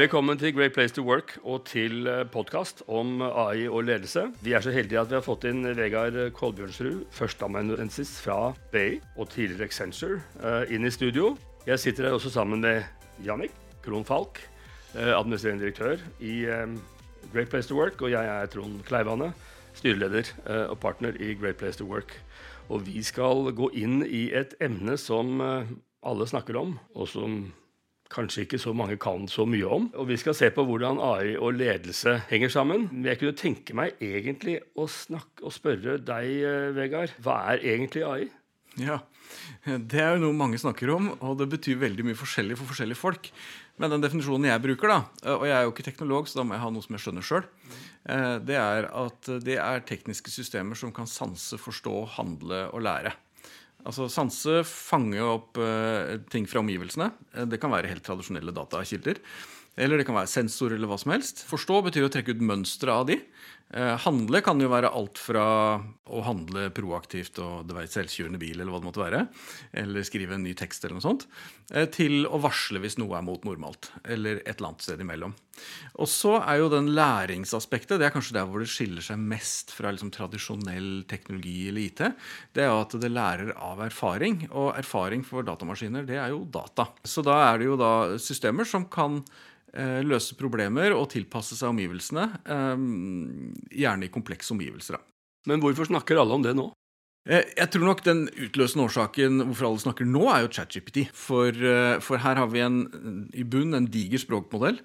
[0.00, 4.22] Velkommen til Great Place to Work og til podkast om AI og ledelse.
[4.40, 9.28] Vi er så heldige at vi har fått inn Vegard Kolbjørnsrud, førsteamanuensis fra BI og
[9.34, 11.34] tidligere Accenture, eh, inn i studio.
[11.66, 12.80] Jeg sitter her også sammen med
[13.26, 13.52] Jannik
[13.84, 14.40] Krohn Falk,
[14.94, 16.66] eh, administrerende direktør i eh,
[17.34, 18.00] Great Place to Work.
[18.00, 19.34] Og jeg er Trond Kleivane,
[19.74, 20.32] styreleder
[20.70, 22.16] og partner i Great Place to Work.
[22.70, 27.50] Og vi skal gå inn i et emne som alle snakker om, og som
[28.10, 29.86] kanskje ikke så mange kan så mye om.
[29.94, 32.88] Og vi skal se på hvordan AI og ledelse henger sammen.
[32.92, 37.14] Men jeg kunne tenke meg egentlig å snakke og spørre deg, eh, Vegard.
[37.22, 38.28] Hva er egentlig AI?
[38.78, 39.00] Ja,
[39.64, 42.98] Det er jo noe mange snakker om, og det betyr veldig mye forskjellig for forskjellige
[42.98, 43.30] folk.
[43.78, 44.98] Men den definisjonen jeg bruker, da,
[45.36, 47.26] og jeg er jo ikke teknolog, så da må jeg ha noe som jeg skjønner
[47.26, 47.46] sjøl,
[48.10, 53.14] eh, det er at det er tekniske systemer som kan sanse, forstå, handle og lære.
[53.88, 57.10] Altså Sanse fanger opp uh, ting fra omgivelsene.
[57.34, 59.20] Eh, det kan være helt tradisjonelle datakilder.
[59.80, 61.44] Eller det kan være sensor eller hva som helst.
[61.48, 63.20] Forstå betyr å trekke ut mønstre av de.
[63.70, 65.44] Eh, handle kan jo være alt fra
[66.10, 69.20] å handle proaktivt og det være selvkjørende bil, eller hva det måtte være,
[69.78, 71.26] eller skrive en ny tekst, eller noe sånt,
[71.70, 75.36] eh, til å varsle hvis noe er mot normalt, eller et eller annet sted imellom.
[76.02, 79.70] Og så er jo den læringsaspektet det er kanskje der hvor det skiller seg mest
[79.76, 82.02] fra liksom tradisjonell teknologi eller IT.
[82.56, 86.42] Det er jo at det lærer av erfaring, og erfaring for datamaskiner, det er jo
[86.42, 86.88] data.
[87.06, 89.22] Så da er det jo da systemer som kan
[90.02, 92.26] løse problemer og tilpasse seg omgivelsene.
[92.44, 92.84] Eh,
[93.82, 94.98] gjerne i komplekse omgivelser.
[95.48, 96.70] Men hvorfor snakker alle om det nå?
[97.28, 101.06] Eh, jeg tror nok Den utløsende årsaken hvorfor alle snakker nå, er jo ChatGPT.
[101.14, 101.54] For,
[102.02, 102.82] for her har vi en,
[103.34, 104.80] i bunn en diger språkmodell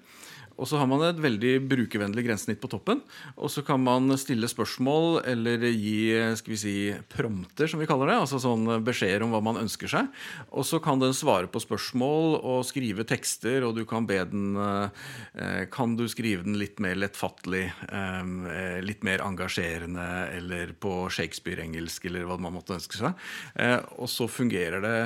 [0.56, 3.02] og så har man et veldig brukervennlig grensesnitt på toppen.
[3.36, 6.76] Og så kan man stille spørsmål eller gi skal vi si,
[7.12, 8.18] prompter, som vi kaller det.
[8.22, 10.08] Altså sånn beskjeder om hva man ønsker seg.
[10.50, 14.56] Og så kan den svare på spørsmål og skrive tekster, og du kan be den
[14.56, 22.08] eh, Kan du skrive den litt mer lettfattelig, eh, litt mer engasjerende, eller på Shakespeare-engelsk,
[22.08, 23.26] eller hva man måtte ønske seg.
[23.60, 24.98] Eh, og så fungerer det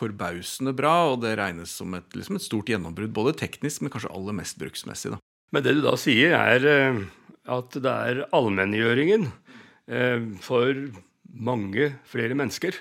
[0.00, 3.12] forbausende bra, og det regnes som et, liksom et stort gjennombrudd.
[3.16, 5.14] Både teknisk, men kanskje aller mest bruksmessig.
[5.14, 5.20] Da.
[5.54, 7.00] Men det du da sier, er eh,
[7.50, 9.28] at det er allmenngjøringen
[9.90, 10.84] eh, for
[11.30, 12.76] mange flere mennesker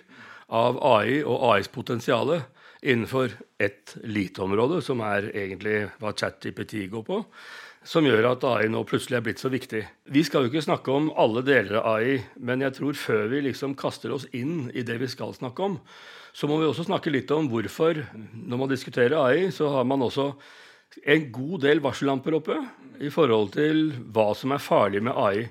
[0.49, 2.39] av AI og AIs potensial
[2.81, 7.19] innenfor ett lite område, som er egentlig hva ChatGPT går på,
[7.83, 9.83] som gjør at AI nå plutselig er blitt så viktig.
[10.11, 13.43] Vi skal jo ikke snakke om alle deler av AI, men jeg tror før vi
[13.49, 15.77] liksom kaster oss inn i det vi skal snakke om,
[16.33, 18.01] så må vi også snakke litt om hvorfor,
[18.33, 20.31] når man diskuterer AI, så har man også
[21.05, 22.57] en god del varsellamper oppe
[22.99, 25.47] i forhold til hva som er farlig med AI.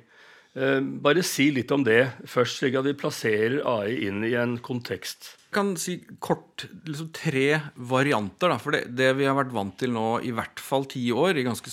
[0.59, 4.57] Eh, bare si litt om det først, slik at vi plasserer AI inn i en
[4.65, 5.35] kontekst.
[5.49, 8.51] Jeg kan si kort liksom tre varianter.
[8.53, 8.59] Da.
[8.61, 11.73] For det, det, vi har vært vant til nå i hvert fall ti år, ganske,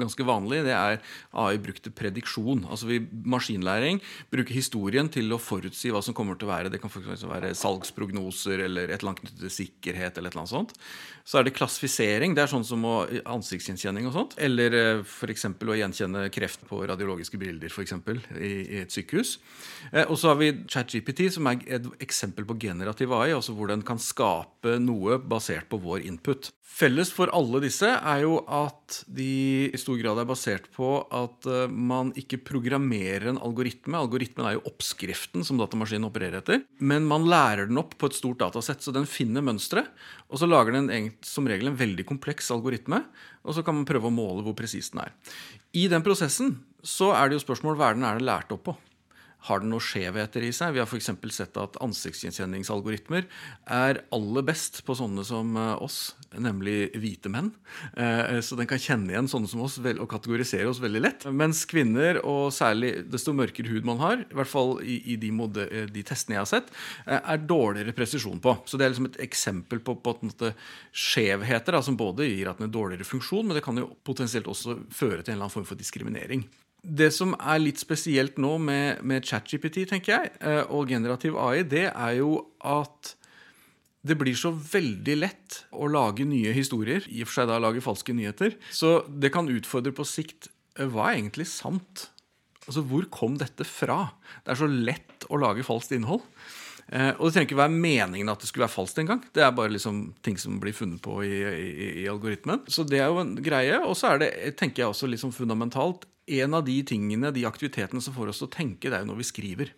[0.00, 0.98] ganske, vanlig, det er
[1.38, 2.64] AI brukt til prediksjon.
[2.66, 2.98] Altså vi,
[3.30, 4.00] Maskinlæring
[4.32, 6.72] bruker historien til å forutsi hva som kommer til å være.
[6.72, 10.18] Det kan faktisk være salgsprognoser eller et eller annet knyttet til sikkerhet.
[10.18, 10.74] eller et eller annet sånt.
[11.22, 12.34] Så er det klassifisering.
[12.34, 14.34] Det er sånn som ansiktsgjenkjenning og sånt.
[14.42, 15.46] Eller eh, f.eks.
[15.46, 19.36] å gjenkjenne kreft på radiologiske bilder for eksempel, i, et sykehus.
[19.92, 23.70] Eh, og så har vi ChatGPT, som er et eksempel på generativ AI, altså hvor
[23.72, 26.52] den kan skape noe basert på vår input.
[26.72, 31.48] Felles for alle disse er jo at de i stor grad er basert på at
[31.50, 33.98] eh, man ikke programmerer en algoritme.
[33.98, 36.64] Algoritmen er jo oppskriften som datamaskinen opererer etter.
[36.80, 39.84] Men man lærer den opp på et stort datasett, så den finner mønstre.
[40.32, 43.02] Og så lager den som regel en veldig kompleks algoritme,
[43.44, 45.12] og så kan man prøve å måle hvor presis den er.
[45.76, 48.66] I den prosessen så er det jo spørsmål hva er den er det lært opp
[48.70, 48.76] på.
[49.48, 50.76] Har den noen skjevheter i seg?
[50.76, 51.08] Vi har f.eks.
[51.34, 53.24] sett at ansiktsgjenkjenningsalgoritmer
[53.74, 57.50] er aller best på sånne som eh, oss, nemlig hvite menn.
[57.98, 61.26] Eh, så den kan kjenne igjen sånne som oss og kategorisere oss veldig lett.
[61.34, 65.66] Mens kvinner, og særlig desto mørkere hud man har, i hvert fall i de, mode,
[65.74, 66.72] eh, de testene jeg har sett,
[67.10, 68.60] er dårligere presisjon på.
[68.70, 70.16] Så det er liksom et eksempel på, på
[70.94, 74.46] skjevheter da, som både gir at den er dårligere funksjon, men det kan jo potensielt
[74.46, 76.46] også føre til en eller annen form for diskriminering.
[76.82, 81.62] Det som er litt spesielt nå med, med ChatGPT tenker jeg, eh, og generativ AI,
[81.62, 83.14] det er jo at
[84.02, 87.84] det blir så veldig lett å lage nye historier, i og for seg da lage
[87.84, 88.56] falske nyheter.
[88.74, 92.08] Så det kan utfordre på sikt eh, hva er egentlig sant?
[92.66, 94.08] Altså, Hvor kom dette fra?
[94.42, 96.26] Det er så lett å lage falskt innhold.
[96.90, 99.22] Eh, og det trenger ikke være meningen at det skulle være falskt engang.
[99.34, 102.66] Det er bare liksom ting som blir funnet på i, i, i algoritmen.
[102.66, 103.78] Så det er jo en greie.
[103.86, 106.08] Og så er det, tenker jeg også liksom fundamentalt,
[106.40, 109.10] en av de tingene, de aktivitetene som får oss til å tenke, det er jo
[109.12, 109.72] når vi skriver.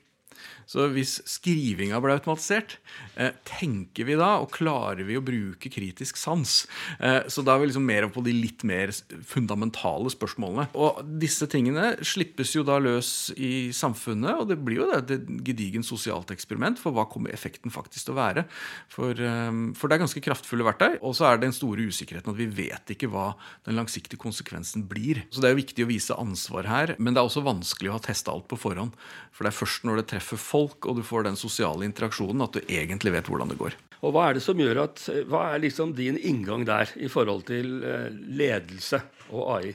[0.71, 2.79] Så hvis skrivinga ble automatisert,
[3.17, 6.67] eh, tenker vi da, og klarer vi å bruke kritisk sans?
[7.01, 8.93] Eh, så da er vi liksom mer på de litt mer
[9.29, 10.69] fundamentale spørsmålene.
[10.75, 15.29] Og disse tingene slippes jo da løs i samfunnet, og det blir jo det, et
[15.47, 18.47] gedigent sosialt eksperiment for hva kommer effekten faktisk til å være.
[18.89, 22.33] For, eh, for det er ganske kraftfulle verktøy, og så er det den store usikkerheten
[22.33, 23.35] at vi vet ikke hva
[23.67, 25.25] den langsiktige konsekvensen blir.
[25.31, 27.99] Så det er jo viktig å vise ansvar her, men det er også vanskelig å
[27.99, 28.97] ha testa alt på forhånd.
[29.35, 32.57] For det er først når det treffer folk, og du får den sosiale interaksjonen, at
[32.57, 33.77] du egentlig vet hvordan det går.
[34.05, 37.47] Og Hva er det som gjør at, hva er liksom din inngang der i forhold
[37.49, 39.75] til eh, ledelse og AI?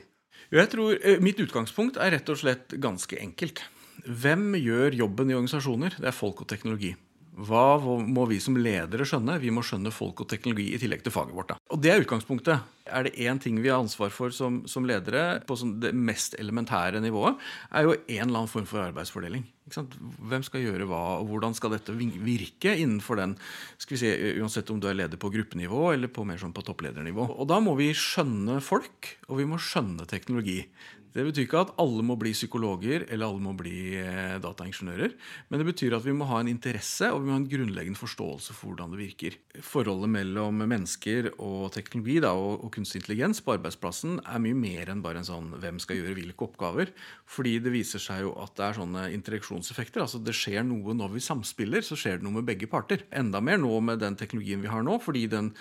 [0.50, 3.62] Jeg tror eh, Mitt utgangspunkt er rett og slett ganske enkelt.
[4.06, 5.98] Hvem gjør jobben i organisasjoner?
[5.98, 6.94] Det er folk og teknologi.
[7.40, 9.38] Hva må vi som ledere skjønne?
[9.40, 11.52] Vi må skjønne folk og teknologi i tillegg til faget vårt.
[11.52, 11.58] Da.
[11.72, 12.66] Og det er utgangspunktet.
[12.88, 16.36] Er det én ting vi har ansvar for som, som ledere, på sånn det mest
[16.40, 17.40] elementære nivået,
[17.70, 19.44] er jo en eller annen form for arbeidsfordeling.
[19.70, 23.36] Hvem skal gjøre hva, og hvordan skal dette virke innenfor den
[23.78, 26.64] skal vi si, Uansett om du er leder på gruppenivå eller på mer sånn på
[26.66, 27.28] toppledernivå.
[27.36, 30.64] Og da må vi skjønne folk, og vi må skjønne teknologi.
[31.10, 35.16] Det betyr ikke at alle må bli psykologer eller alle må bli eh, dataingeniører.
[35.50, 37.98] Men det betyr at vi må ha en interesse og vi må ha en grunnleggende
[37.98, 39.38] forståelse for hvordan det virker.
[39.66, 45.02] Forholdet mellom mennesker og teknologi da, og, kunstig intelligens på arbeidsplassen er mye mer enn
[45.04, 46.92] bare en sånn hvem skal gjøre hvilke oppgaver.
[47.28, 50.04] Fordi det viser seg jo at det er sånne interaksjonseffekter.
[50.04, 53.04] altså Det skjer noe når vi samspiller, så skjer det noe med begge parter.
[53.10, 55.52] Enda mer nå med den teknologien vi har nå, fordi den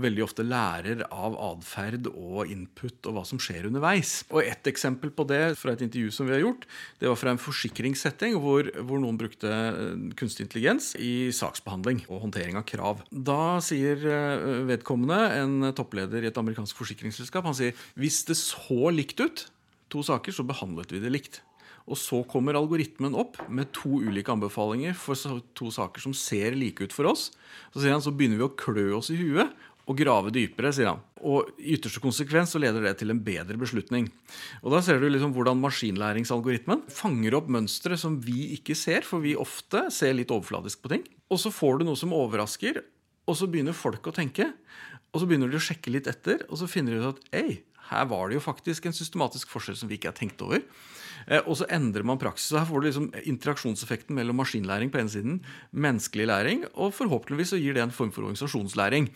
[0.00, 4.22] veldig ofte lærer av atferd og input og hva som skjer underveis.
[4.32, 6.66] Og Et eksempel på det fra et intervju som vi har gjort,
[7.00, 12.26] det var fra en forsikringssetting hvor, hvor noen brukte eh, kunstig intelligens i saksbehandling og
[12.26, 13.02] håndtering av krav.
[13.10, 18.92] Da sier eh, vedkommende, en toppleder i et amerikansk forsikringsselskap, han sier hvis det så
[18.94, 19.48] likt ut,
[19.92, 21.42] to saker, så behandlet vi det likt.
[21.84, 26.80] Og så kommer algoritmen opp med to ulike anbefalinger for to saker som ser like
[26.80, 27.28] ut for oss.
[27.74, 29.52] Så, han, så begynner vi å klø oss i huet
[29.84, 31.02] og grave dypere, sier han.
[31.24, 34.08] Og i ytterste konsekvens så leder det til en bedre beslutning.
[34.62, 39.24] Og Da ser du liksom hvordan maskinlæringsalgoritmen fanger opp mønstre som vi ikke ser, for
[39.24, 41.04] vi ofte ser litt overfladisk på ting.
[41.28, 42.80] Og så får du noe som overrasker,
[43.24, 44.50] og så begynner folk å tenke.
[45.12, 47.62] Og så begynner de å sjekke litt etter, og så finner de ut at ei,
[47.90, 50.64] her var det jo faktisk en systematisk forskjell som vi ikke har tenkt over.
[51.28, 52.50] Eh, og så endrer man praksis.
[52.52, 55.40] Så her får du liksom interaksjonseffekten mellom maskinlæring på ene siden,
[55.72, 59.10] menneskelig læring, og forhåpentligvis så gir det en form for organisasjonslæring.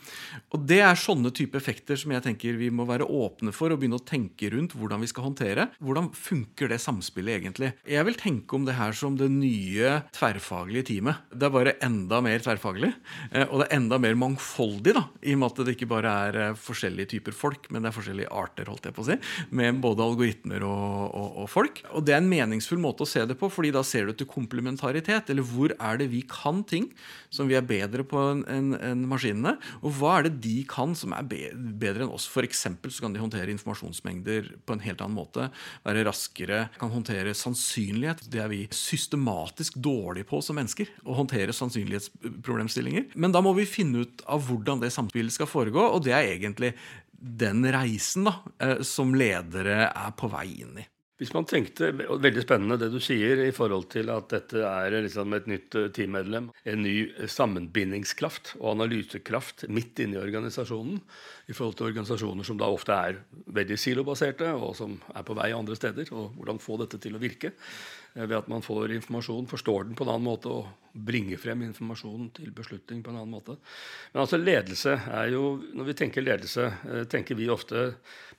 [0.55, 3.81] Og det er sånne type effekter som jeg tenker vi må være åpne for og
[3.81, 5.69] begynne å tenke rundt hvordan vi skal håndtere.
[5.83, 7.73] Hvordan funker det samspillet egentlig?
[7.87, 11.23] Jeg vil tenke om det her som det nye tverrfaglige teamet.
[11.33, 12.91] Det er bare enda mer tverrfaglig,
[13.31, 16.15] eh, og det er enda mer mangfoldig, da, i og med at det ikke bare
[16.29, 19.17] er eh, forskjellige typer folk, men det er forskjellige arter, holdt jeg på å si,
[19.55, 21.83] med både algoritmer og, og, og folk.
[22.05, 25.31] Det er en meningsfull måte å se det på, fordi da ser du til komplementaritet.
[25.31, 26.89] Eller hvor er det vi kan ting
[27.33, 29.55] som vi er bedre på enn en, en maskinene?
[29.81, 32.27] Og hva er det de kan som er bedre enn oss?
[32.29, 32.65] F.eks.
[32.67, 35.49] så kan de håndtere informasjonsmengder på en helt annen måte.
[35.87, 36.65] Være raskere.
[36.79, 38.25] Kan håndtere sannsynlighet.
[38.31, 40.91] Det er vi systematisk dårlige på som mennesker.
[41.05, 43.13] Å håndtere sannsynlighetsproblemstillinger.
[43.19, 46.33] Men da må vi finne ut av hvordan det samspillet skal foregå, og det er
[46.33, 46.73] egentlig
[47.19, 50.85] den reisen da, eh, som ledere er på vei inn i.
[51.19, 54.93] Hvis man tenkte, og Veldig spennende det du sier i forhold til at dette er
[55.03, 56.47] liksom et nytt eh, teammedlem.
[56.63, 61.01] En ny eh, sammenbindingskraft og analysekraft midt inne i organisasjonen.
[61.51, 63.17] I forhold til organisasjoner som da ofte er
[63.51, 66.07] veldig silobaserte, og som er på vei andre steder.
[66.15, 67.51] Og hvordan få dette til å virke.
[68.13, 71.65] Eh, ved at man får informasjon, forstår den på en annen måte og bringer frem
[71.67, 73.57] informasjon til beslutning på en annen måte.
[74.13, 76.69] Men altså ledelse er jo Når vi tenker ledelse,
[77.11, 77.83] tenker vi ofte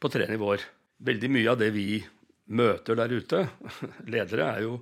[0.00, 0.64] på tre nivåer.
[1.04, 2.00] Veldig mye av det vi
[2.50, 3.46] møter der ute,
[4.12, 4.76] ledere, er jo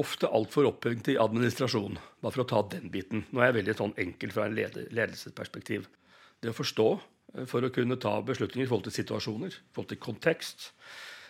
[0.00, 1.98] ofte altfor opphengt i administrasjon.
[2.22, 3.24] Bare for å ta den biten.
[3.30, 5.86] Nå er jeg veldig sånn enkel fra en ledelsesperspektiv.
[6.42, 9.92] Det å forstå eh, for å kunne ta beslutninger i forhold til situasjoner, i forhold
[9.94, 10.70] til kontekst.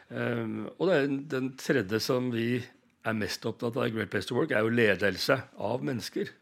[0.08, 2.48] Um, og det er den tredje som vi
[3.04, 6.32] er mest opptatt av i Great Place to Work, er jo ledelse av mennesker.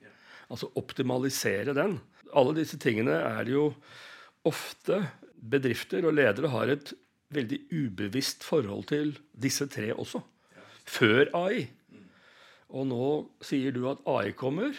[0.52, 1.98] Altså optimalisere den.
[2.38, 3.68] Alle disse tingene er det jo
[4.48, 5.00] ofte
[5.42, 6.92] bedrifter og ledere har et
[7.34, 10.22] veldig ubevisst forhold til disse tre også.
[10.88, 11.66] Før AI.
[12.72, 13.08] Og nå
[13.44, 14.76] sier du at AI kommer,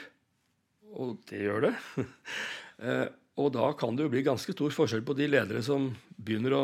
[0.94, 1.76] og det gjør det.
[2.84, 3.06] Eh,
[3.40, 5.86] og da kan det jo bli ganske stor forskjell på de ledere som
[6.18, 6.64] begynner å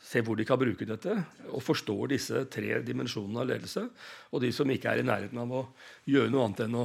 [0.00, 1.14] se hvor de kan bruke dette,
[1.50, 3.84] og forstår disse tre dimensjonene av ledelse,
[4.32, 5.62] og de som ikke er i nærheten av å
[6.08, 6.84] gjøre noe annet enn å,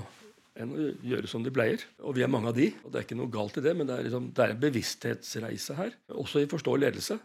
[0.62, 1.86] enn å gjøre som de pleier.
[2.04, 3.90] Og vi er mange av de, og det er ikke noe galt i det, men
[3.90, 7.20] det er, liksom, det er en bevissthetsreise her, også i forstå ledelse.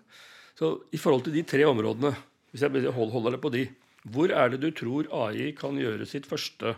[0.61, 2.13] Så i forhold til de tre områdene,
[2.53, 3.65] hvis jeg holder det på de,
[4.13, 6.75] hvor er det du tror AI kan gjøre sitt første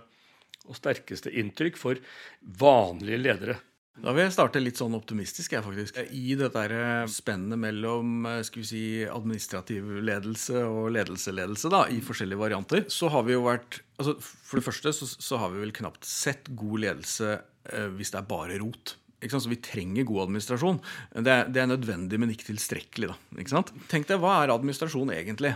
[0.62, 1.99] og sterkeste inntrykk for
[2.62, 3.59] vanlige ledere?
[3.93, 5.99] Da vil jeg starte litt sånn optimistisk, jeg faktisk.
[6.17, 11.83] I det der eh, spennet mellom eh, skal vi si, administrativ ledelse og ledelse-ledelse da,
[11.93, 15.53] i forskjellige varianter, så har vi jo vært altså For det første så, så har
[15.53, 18.97] vi vel knapt sett god ledelse eh, hvis det er bare rot.
[19.31, 20.81] Så Vi trenger god administrasjon.
[21.14, 23.12] Det er, det er, nødvendig, men ikke tilstrekkelig.
[23.38, 23.62] ikke?
[23.93, 25.55] Tenk deg, Hva er administrasjon egentlig?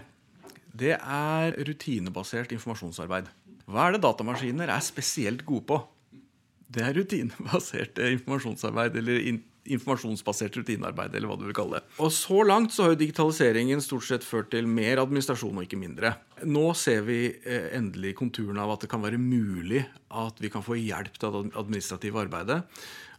[0.76, 3.28] Det er rutinebasert informasjonsarbeid.
[3.66, 5.80] Hva er det datamaskiner er spesielt gode på?
[6.70, 11.94] Det er rutinebasert informasjonsarbeid, eller in informasjonsbasert rutinearbeid, eller hva du vil kalle det.
[12.02, 15.80] Og så langt så har jo digitaliseringen stort sett ført til mer administrasjon og ikke
[15.80, 16.12] mindre.
[16.46, 20.64] Nå ser vi eh, endelig konturene av at det kan være mulig at vi kan
[20.66, 22.60] få hjelp til det administrative arbeidet.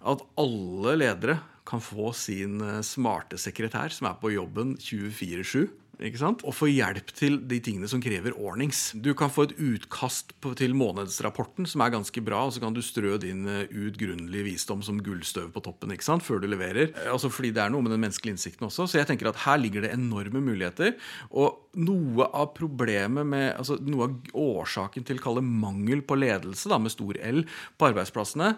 [0.01, 6.53] At alle ledere kan få sin eh, smarte sekretær som er på jobben 24-7 og
[6.53, 8.91] få hjelp til de tingene som krever ordnings.
[8.93, 12.75] Du kan få et utkast på, til månedsrapporten som er ganske bra, og så kan
[12.75, 16.93] du strø din uutgrunnelige visdom som gullstøv på toppen før du leverer.
[16.93, 18.85] Eh, altså Fordi det er noe med den menneskelige innsikten også.
[18.85, 20.93] Så jeg tenker at her ligger det enorme muligheter.
[21.31, 26.69] Og noe av problemet med, altså noe av årsaken til å kalle mangel på ledelse
[26.69, 27.41] da, med stor L
[27.77, 28.53] på arbeidsplassene,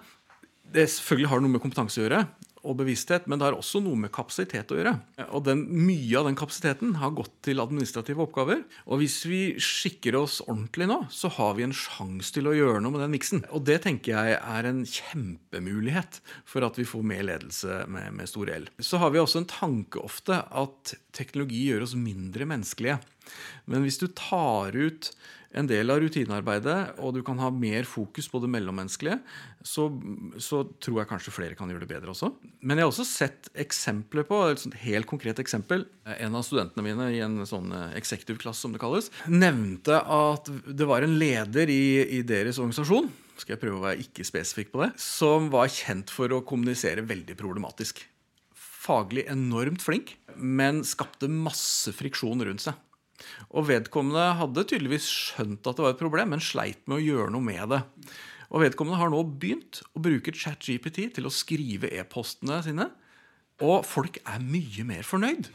[0.74, 2.24] det selvfølgelig har noe med kompetanse å gjøre
[2.68, 4.94] og bevissthet, men det har også noe med kapasitet å gjøre.
[5.36, 8.66] Og den, Mye av den kapasiteten har gått til administrative oppgaver.
[8.90, 12.84] Og hvis vi skikker oss ordentlig nå, så har vi en sjanse til å gjøre
[12.84, 13.46] noe med den miksen.
[13.56, 18.32] Og det tenker jeg er en kjempemulighet for at vi får mer ledelse med, med
[18.32, 18.68] stor L.
[18.84, 23.00] Så har vi også en tanke ofte at teknologi gjør oss mindre menneskelige.
[23.70, 25.14] Men hvis du tar ut
[25.58, 29.18] en del av rutinearbeidet, og du kan ha mer fokus på det mellommenneskelige,
[29.66, 29.88] så,
[30.38, 32.32] så, tror jeg kanskje flere kan gjøre det bedre også.
[32.62, 35.88] Men jeg har også sett eksempler på et helt konkret eksempel.
[36.20, 40.52] En av studentene mine i en sånn eh, executive class, som det kalles, nevnte at
[40.68, 41.82] det var en leder i,
[42.20, 46.12] i deres organisasjon skal jeg prøve å være ikke spesifikk på det, som var kjent
[46.12, 48.02] for å kommunisere veldig problematisk.
[48.52, 52.76] Faglig enormt flink, men skapte masse friksjon rundt seg.
[53.50, 57.34] Og vedkommende hadde tydeligvis skjønt at det var et problem, men sleit med å gjøre
[57.36, 57.84] noe med det.
[58.50, 62.90] Og vedkommende har nå begynt å bruke ChatGPT til å skrive e-postene sine.
[63.66, 65.52] Og folk er mye mer fornøyd.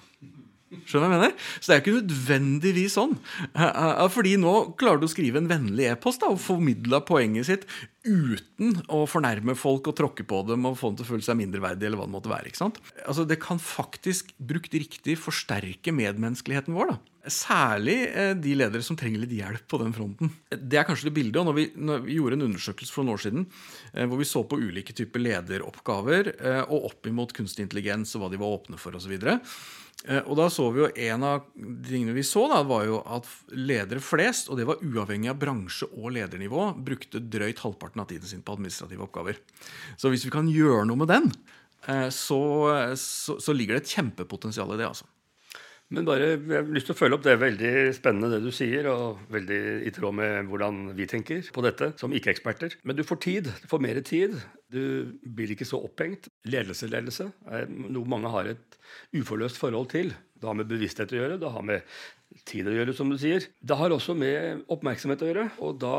[0.84, 1.34] Skjønner du hva jeg mener?
[1.60, 3.14] Så det er ikke nødvendigvis sånn.
[4.14, 7.66] Fordi nå klarer du å skrive en vennlig e-post og formidle poenget sitt
[8.04, 11.38] uten å fornærme folk og tråkke på dem og få dem til å føle seg
[11.40, 11.90] mindreverdige.
[11.90, 12.82] eller hva Det måtte være, ikke sant?
[13.06, 16.94] Altså, det kan faktisk, brukt riktig, forsterke medmenneskeligheten vår.
[16.94, 17.13] da.
[17.24, 20.28] Særlig eh, de ledere som trenger litt hjelp på den fronten.
[20.52, 21.38] Det er kanskje det bildet.
[21.40, 23.46] og når vi, når vi gjorde en undersøkelse for noen år siden
[23.94, 28.24] eh, hvor vi så på ulike typer lederoppgaver eh, og opp imot kunstig intelligens og
[28.24, 29.16] hva de var åpne for osv.,
[30.04, 31.46] og da så vi jo En av
[31.86, 35.86] tingene vi så, da, var jo at ledere flest, og det var uavhengig av bransje
[35.94, 39.38] og ledernivå, brukte drøyt halvparten av tiden sin på administrative oppgaver.
[39.96, 41.30] Så hvis vi kan gjøre noe med den,
[42.12, 42.42] så,
[43.00, 44.90] så, så ligger det et kjempepotensial i det.
[44.90, 45.08] altså.
[45.92, 47.24] Men bare, jeg har lyst til å følge opp.
[47.26, 51.64] Det veldig spennende det du sier, og veldig i tråd med hvordan vi tenker på
[51.66, 52.78] dette som ikke-eksperter.
[52.88, 53.50] Men du får tid.
[53.62, 54.38] Du får mer tid.
[54.72, 56.30] Du blir ikke så opphengt.
[56.48, 58.78] Ledelse-ledelse er noe mange har et
[59.14, 60.14] uforløst forhold til.
[60.40, 61.94] Det har med bevissthet å gjøre, det har med
[62.48, 63.46] tid å gjøre, som du sier.
[63.60, 65.46] Det har også med oppmerksomhet å gjøre.
[65.64, 65.98] Og da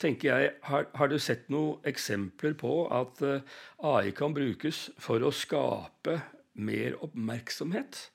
[0.00, 5.24] tenker jeg, har, har, du sett noen eksempler på at eh, AI kan brukes for
[5.24, 6.18] å skape
[6.56, 8.08] mer oppmerksomhet?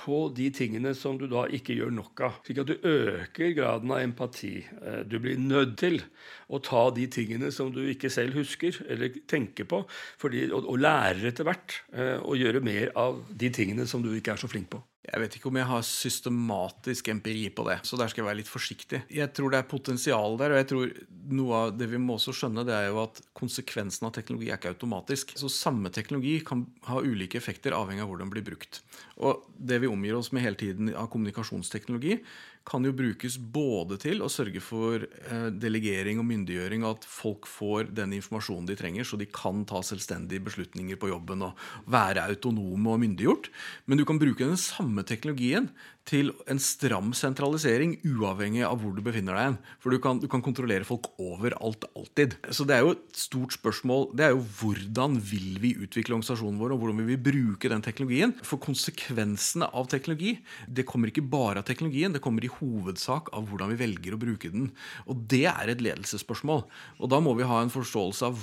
[0.00, 2.38] På de tingene som du da ikke gjør nok av.
[2.46, 4.54] Slik at du øker graden av empati.
[4.80, 6.00] Eh, du blir nødt til
[6.48, 9.82] å ta de tingene som du ikke selv husker eller tenker på,
[10.20, 14.12] fordi, og, og lærer etter hvert eh, å gjøre mer av de tingene som du
[14.16, 14.82] ikke er så flink på.
[15.00, 18.38] Jeg vet ikke om jeg har systematisk empiri på det, så der skal jeg være
[18.42, 19.00] litt forsiktig.
[19.08, 20.92] Jeg tror det er potensial der, og jeg tror
[21.38, 24.60] noe av det vi må også skjønne, det er jo at konsekvensen av teknologi er
[24.60, 25.32] ikke automatisk.
[25.40, 28.82] Så samme teknologi kan ha ulike effekter avhengig av hvor den blir brukt.
[29.16, 32.20] Og det vi omgir oss med hele tiden av kommunikasjonsteknologi,
[32.68, 37.90] kan jo brukes både til å sørge for eh, delegering og myndiggjøring, at folk får
[37.96, 42.92] den informasjonen de trenger, så de kan ta selvstendige beslutninger på jobben og være autonome
[42.92, 43.50] og myndiggjort.
[43.90, 45.70] Men du kan bruke den samme teknologien
[46.08, 49.58] til en stram sentralisering, uavhengig av hvor du befinner deg.
[49.82, 52.36] For du kan, du kan kontrollere folk overalt, alltid.
[52.50, 54.08] Så det er jo et stort spørsmål.
[54.18, 57.84] Det er jo hvordan vil vi utvikle organisasjonen vår, og hvordan vil vi bruke den
[57.84, 58.34] teknologien?
[58.46, 63.48] For konsekvensene av teknologi det kommer ikke bare av teknologien, det kommer i hovedsak av
[63.50, 64.70] hvordan vi velger å bruke den.
[65.10, 66.64] Og det er et ledelsesspørsmål.
[67.00, 68.38] Og da må vi ha en forståelse av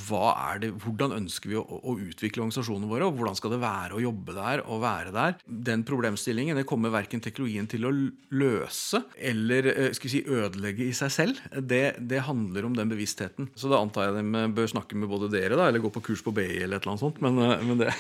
[0.61, 4.03] det, hvordan ønsker vi å, å utvikle organisasjonene våre, og hvordan skal det være å
[4.03, 5.37] jobbe der og være der.
[5.47, 7.93] Den problemstillingen det kommer verken teknologien til å
[8.37, 11.41] løse eller eh, si, ødelegge i seg selv.
[11.57, 13.51] Det, det handler om den bevisstheten.
[13.57, 16.23] Så da antar jeg de bør snakke med både dere, da, eller gå på kurs
[16.25, 17.21] på BI eller et eller annet sånt.
[17.23, 17.91] Men, eh, men det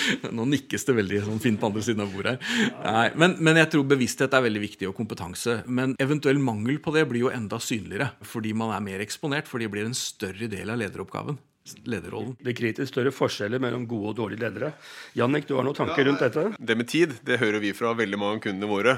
[0.36, 2.70] Nå nikkes det veldig sånn fint på andre siden av bordet her.
[2.80, 5.60] Nei, men, men, jeg tror bevissthet er veldig viktig, og kompetanse.
[5.70, 9.68] Men eventuell mangel på det blir jo enda synligere fordi man er mer eksponert, fordi
[9.68, 11.38] det blir en større del av lederoppgaven
[11.86, 12.34] lederrollen.
[12.40, 14.72] Det er kritisk større forskjeller mellom gode og dårlige ledere.
[15.18, 16.46] Jannik, du har noen tanker ja, rundt dette?
[16.56, 18.96] Det med tid det hører vi fra veldig mange av kundene våre.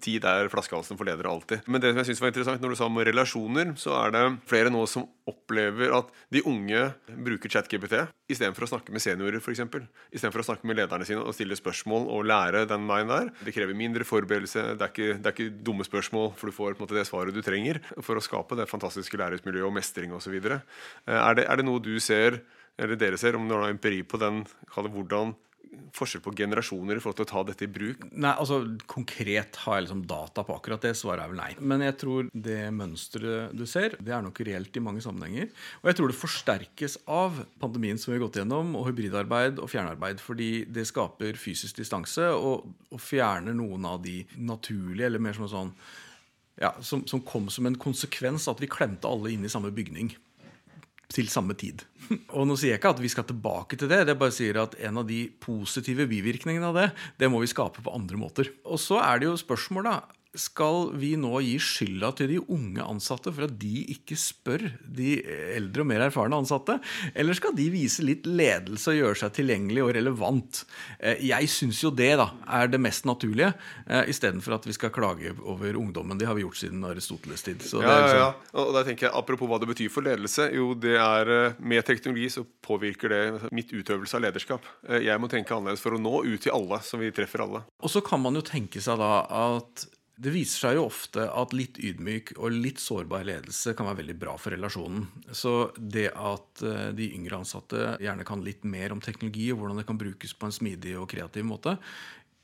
[0.00, 1.66] Tid er flaskehalsen for ledere alltid.
[1.70, 4.24] Men det som jeg synes var interessant når du sa om relasjoner, så er det
[4.50, 6.86] flere nå som opplever at de unge
[7.26, 9.62] bruker ChatGPT istedenfor å snakke med seniorer, f.eks.
[10.14, 13.30] Istedenfor å snakke med lederne sine og stille spørsmål og lære den veien der.
[13.44, 14.64] Det krever mindre forberedelse.
[14.78, 17.06] Det er ikke, det er ikke dumme spørsmål, for du får på en måte det
[17.08, 20.36] svaret du trenger for å skape det fantastiske læringsmiljøet og mestring osv.
[20.40, 22.38] Er, det, er det noe du ser,
[22.80, 25.34] eller dere ser, om dere har empiri på den, hvordan
[25.94, 28.04] forskjell på generasjoner i forhold til å ta dette i bruk?
[28.10, 30.92] Nei, altså Konkret har jeg liksom data på akkurat det.
[30.98, 31.50] Svaret er vel nei.
[31.60, 35.50] Men jeg tror det mønsteret du ser, det er nok reelt i mange sammenhenger.
[35.82, 39.70] Og jeg tror det forsterkes av pandemien som vi har gått gjennom, og hybridarbeid og
[39.72, 40.22] fjernarbeid.
[40.24, 45.48] Fordi det skaper fysisk distanse og, og fjerner noen av de naturlige, eller mer som
[45.48, 45.74] en sånn
[46.60, 50.10] ja, som, som kom som en konsekvens at vi klemte alle inn i samme bygning
[51.10, 51.84] til samme tid.
[52.36, 54.04] Og nå sier jeg ikke at vi skal tilbake til det.
[54.08, 56.88] Det bare sier at en av de positive bivirkningene av det,
[57.20, 58.50] det må vi skape på andre måter.
[58.66, 62.84] Og så er det jo spørsmål, da skal vi nå gi skylda til de unge
[62.84, 65.16] ansatte for at de ikke spør de
[65.56, 66.76] eldre og mer erfarne ansatte?
[67.18, 70.62] Eller skal de vise litt ledelse og gjøre seg tilgjengelig og relevant?
[71.00, 73.52] Eh, jeg syns jo det da, er det mest naturlige,
[73.90, 76.18] eh, istedenfor at vi skal klage over ungdommen.
[76.20, 77.66] Det har vi gjort siden Aristoteles' tid.
[77.72, 80.52] Ja, ja, liksom- ja, Og der tenker jeg, Apropos hva det betyr for ledelse.
[80.54, 84.62] jo det er eh, Med teknologi så påvirker det mitt utøvelse av lederskap.
[84.88, 87.64] Jeg må tenke annerledes for å nå ut til alle, så vi treffer alle.
[87.82, 89.86] Og så kan man jo tenke seg da at
[90.20, 94.16] det viser seg jo ofte at litt ydmyk og litt sårbar ledelse kan være veldig
[94.20, 95.06] bra for relasjonen.
[95.32, 99.80] Så det at eh, de yngre ansatte gjerne kan litt mer om teknologi og hvordan
[99.80, 101.78] det kan brukes på en smidig og kreativ måte,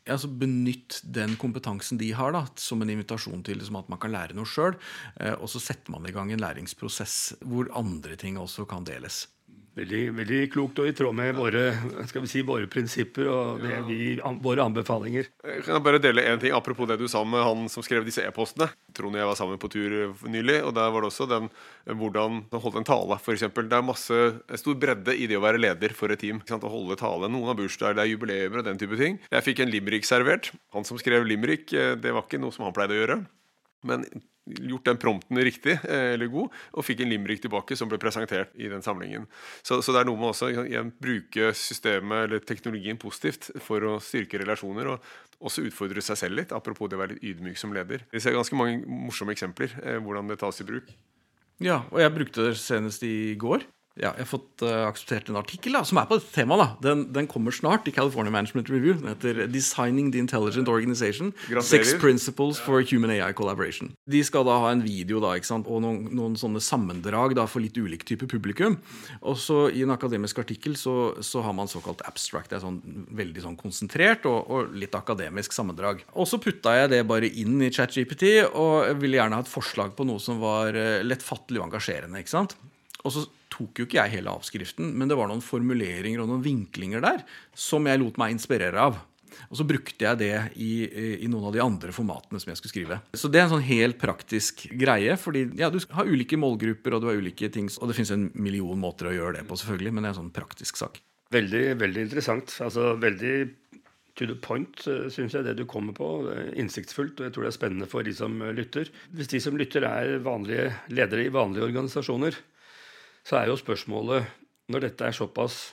[0.07, 4.14] altså Benytt den kompetansen de har, da, som en invitasjon til liksom, at man kan
[4.14, 4.77] lære noe sjøl.
[5.20, 9.27] Eh, og så setter man i gang en læringsprosess hvor andre ting også kan deles.
[9.76, 11.66] Veldig, veldig, klokt og i tråd med våre,
[12.24, 15.28] si, våre prinsipper og det, vi, våre anbefalinger.
[15.44, 18.24] Jeg kan bare dele en ting Apropos det du sa med han som skrev disse
[18.24, 18.70] e-postene.
[18.96, 21.50] Trond og jeg var sammen på tur nylig, og der var det også den
[21.92, 23.44] hvordan han holdt en tale, f.eks.
[23.52, 24.20] Det er masse
[24.62, 26.40] stor bredde i det å være leder for et team.
[26.40, 27.28] Å holde tale.
[27.28, 29.20] Noen har bursdager, det er jubileer og den type ting.
[29.28, 30.54] Jeg fikk en limerick servert.
[30.72, 33.24] Han som skrev limerick, eh, det var ikke noe som han pleide å gjøre.
[33.87, 34.05] Men
[34.46, 38.55] gjort den prompten riktig eh, eller god, og fikk en limerick tilbake som ble presentert
[38.55, 39.27] i den samlingen.
[39.66, 43.96] Så, så det er noe med også å bruke systemet eller teknologien positivt for å
[44.03, 47.75] styrke relasjoner, og også utfordre seg selv litt, apropos det å være litt ydmyk som
[47.75, 48.07] leder.
[48.12, 50.94] Vi ser ganske mange morsomme eksempler eh, hvordan det tas i bruk.
[51.62, 53.64] Ja, og jeg brukte det senest i går.
[53.96, 56.74] Ja, jeg har fått uh, akseptert en artikkel da, som er på dette temaet.
[56.85, 58.98] Den, den, kommer snart i California Management Review.
[59.00, 61.32] Den heter 'Designing the Intelligent Organization.
[61.48, 61.64] Gratulerer.
[61.64, 63.94] Six Principles for Human AI Collaboration'.
[64.04, 65.66] De skal da ha en video da, ikke sant?
[65.66, 68.76] og noen, noen sånne sammendrag da, for litt ulik type publikum.
[69.22, 72.52] Og så I en akademisk artikkel så, så, har man såkalt abstract.
[72.52, 72.82] Det er sånn,
[73.16, 76.04] veldig sånn konsentrert og, og, litt akademisk sammendrag.
[76.12, 79.56] Og så putta jeg det bare inn i ChatGPT, og jeg ville gjerne ha et
[79.56, 82.20] forslag på noe som var uh, lettfattelig og engasjerende.
[82.20, 82.59] ikke sant?
[83.07, 86.45] Og så tok jo ikke jeg hele avskriften, men det var noen formuleringer og noen
[86.45, 87.23] vinklinger der
[87.57, 88.99] som jeg lot meg inspirere av.
[89.51, 90.71] Og så brukte jeg det i,
[91.23, 92.99] i, noen av de andre formatene som jeg skulle skrive.
[93.19, 97.05] Så det er en sånn helt praktisk greie, fordi ja, du har ulike målgrupper, og
[97.05, 99.92] du har ulike ting, og det finnes en million måter å gjøre det på, selvfølgelig,
[99.92, 101.03] men det er en sånn praktisk sak.
[101.35, 102.55] Veldig, veldig interessant.
[102.62, 103.37] Altså veldig
[104.16, 106.11] to the point, eh, syns jeg, det du kommer på.
[106.57, 108.90] Innsiktsfullt, og jeg tror det er spennende for de som lytter.
[109.12, 112.38] Hvis de som lytter, er vanlige ledere i vanlige organisasjoner,
[113.26, 114.26] så er jo spørsmålet,
[114.70, 115.72] når dette er såpass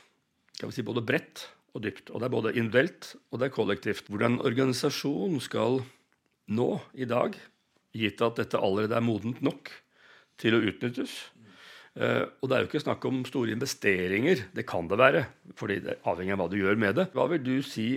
[0.53, 3.55] skal vi si, både bredt og dypt, og det er både individuelt og det er
[3.55, 5.81] kollektivt, hvordan organisasjon skal
[6.53, 7.37] nå i dag,
[7.93, 9.71] gitt at dette allerede er modent nok
[10.41, 11.13] til å utnyttes.
[11.93, 14.47] Uh, og det er jo ikke snakk om store investeringer.
[14.53, 17.07] Det kan det være, fordi det er avhengig av hva du gjør med det.
[17.13, 17.87] Hva vil du si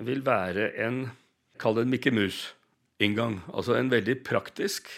[0.00, 1.08] vil være en
[1.60, 3.42] Kall det en Mikke Mus-inngang.
[3.52, 4.88] Altså en veldig praktisk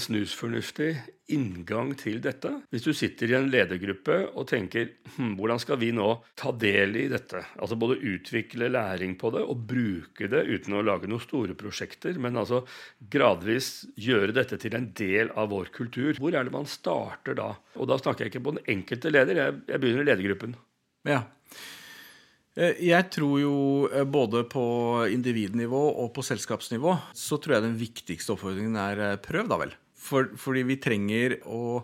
[0.00, 0.90] snusfornuftig
[1.32, 2.50] inngang til dette.
[2.72, 6.98] Hvis du sitter i en ledergruppe og tenker hm, hvordan skal vi nå ta del
[7.00, 7.40] i dette?
[7.56, 12.18] Altså både utvikle læring på det og bruke det uten å lage noen store prosjekter,
[12.20, 12.62] men altså
[13.12, 16.12] gradvis gjøre dette til en del av vår kultur.
[16.20, 17.54] Hvor er det man starter da?
[17.78, 20.58] Og da snakker jeg ikke på den enkelte leder, jeg, jeg begynner i ledergruppen.
[21.08, 21.24] Ja.
[22.54, 23.56] Eh, jeg tror jo
[23.90, 24.64] eh, både på
[25.10, 29.74] individnivå og på selskapsnivå så tror jeg den viktigste oppfordringen er eh, prøv, da vel.
[29.98, 31.82] For, fordi vi trenger å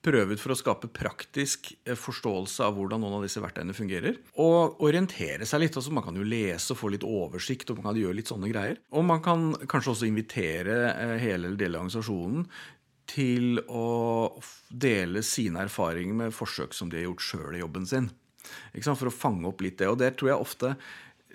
[0.00, 4.16] prøve ut for å skape praktisk forståelse av hvordan noen av disse verktøyene fungerer.
[4.40, 5.76] Og orientere seg litt.
[5.76, 8.48] altså Man kan jo lese og få litt oversikt, og man kan gjøre litt sånne
[8.48, 8.80] greier.
[8.96, 10.78] Og man kan kanskje også invitere
[11.20, 12.48] hele eller deler av organisasjonen
[13.12, 13.86] til å
[14.72, 18.08] dele sine erfaringer med forsøk som de har gjort sjøl i jobben sin.
[18.80, 19.88] For å fange opp litt det.
[19.90, 20.74] Og det tror jeg ofte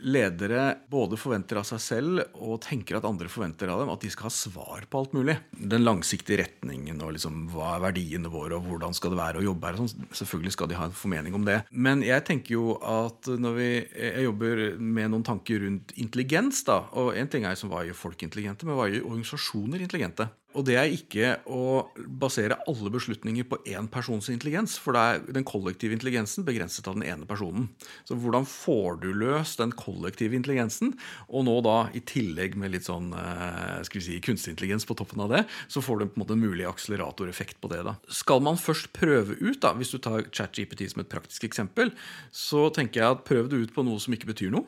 [0.04, 4.10] ledere både forventer av seg selv og tenker at andre forventer av dem at de
[4.12, 5.38] skal ha svar på alt mulig.
[5.56, 9.46] Den langsiktige retningen og liksom, hva er verdiene våre og hvordan skal det være å
[9.48, 9.80] jobbe her.
[9.80, 10.08] Sånn.
[10.16, 11.62] Selvfølgelig skal de ha en formening om det.
[11.72, 13.70] Men jeg tenker jo at når vi,
[14.08, 18.00] jeg jobber med noen tanker rundt intelligens, da, og en ting er som hva gjør
[18.06, 20.28] folk intelligente, men hva gjør organisasjoner intelligente?
[20.56, 24.78] Og det er ikke å basere alle beslutninger på én persons intelligens.
[24.82, 27.68] For det er den kollektive intelligensen begrenset av den ene personen.
[28.08, 30.94] Så hvordan får du løst den kollektive intelligensen?
[31.28, 34.98] Og nå da i tillegg med litt sånn eh, skal vi si, kunstig intelligens på
[34.98, 37.84] toppen av det, så får du på en måte en mulig akseleratoreffekt på det.
[37.88, 37.98] da.
[38.08, 41.92] Skal man først prøve ut, da, hvis du tar ChatGPT som et praktisk eksempel,
[42.32, 44.68] så tenker jeg at prøv det ut på noe som ikke betyr noe.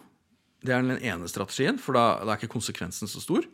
[0.65, 3.45] Det er den ene strategien, for da, da, er ikke konsekvensen så stor.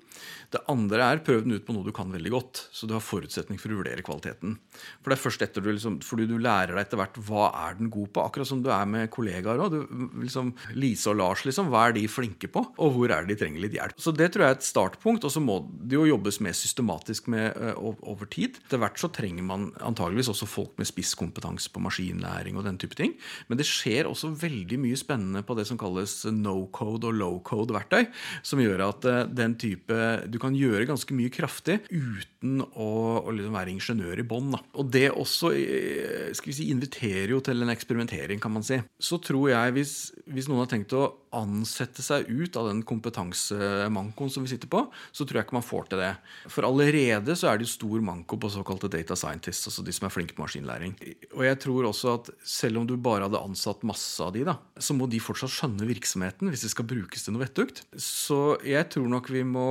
[0.54, 3.04] Det andre er prøv den ut på noe du kan veldig godt, så du har
[3.04, 4.56] forutsetning for å vurdere kvaliteten.
[5.02, 7.76] For det er først etter du liksom, fordi du lærer deg etter hvert hva er
[7.76, 9.76] den god på, akkurat som du er med kollegaer òg.
[10.22, 13.40] Liksom, Lise og Lars, liksom, hva er de flinke på, og hvor er det de
[13.44, 14.00] trenger litt hjelp.
[14.00, 17.28] Så det tror jeg er et startpunkt, og så må det jo jobbes mer systematisk
[17.36, 18.62] med uh, over tid.
[18.64, 22.96] Etter hvert så trenger man antageligvis også folk med spisskompetanse på maskinlæring og den type
[22.96, 23.18] ting.
[23.52, 27.18] Men det skjer også veldig mye spennende på det som kalles no code code og
[27.18, 28.08] low code verktøy,
[28.46, 32.90] som gjør at eh, den type Du kan gjøre ganske mye kraftig uten å,
[33.24, 34.54] å liksom være ingeniør i bånn.
[34.78, 38.80] Og det også eh, skal vi si, inviterer jo til en eksperimentering, kan man si.
[39.00, 39.98] Så tror jeg, hvis,
[40.30, 44.84] hvis noen har tenkt å ansette seg ut av den kompetansemankoen som vi sitter på,
[45.12, 46.12] så tror jeg ikke man får til det.
[46.52, 50.08] For allerede så er det jo stor manko på såkalte data scientists, altså de som
[50.08, 50.96] er flinke på maskinlæring.
[51.34, 54.60] Og jeg tror også at selv om du bare hadde ansatt masse av de, da,
[54.78, 57.84] så må de fortsatt skjønne virksomheten hvis de skal brukes til noe vettugt.
[58.00, 59.68] Så jeg tror nok vi må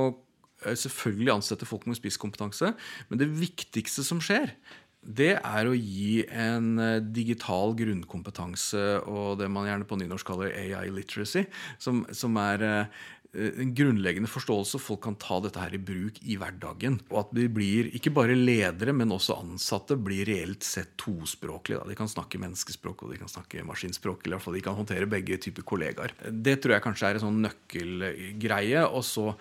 [0.65, 2.73] eh, selvfølgelig ansette folk med spisskompetanse,
[3.09, 4.55] men det viktigste som skjer,
[5.03, 10.53] det er å gi en eh, digital grunnkompetanse og det man gjerne på nynorsk kaller
[10.55, 11.43] AI literacy,
[11.81, 13.01] som, som er eh,
[13.33, 14.79] en grunnleggende forståelse.
[14.81, 16.99] Folk kan ta dette her i bruk i hverdagen.
[17.09, 21.81] Og at de blir ikke bare ledere, men også ansatte blir reelt sett tospråklige.
[21.89, 24.23] De kan snakke menneskespråk og de kan snakke maskinspråk.
[24.23, 26.13] eller i hvert fall De kan håndtere begge typer kollegaer.
[26.29, 28.85] Det tror jeg kanskje er en sånn nøkkelgreie.
[28.85, 29.33] og så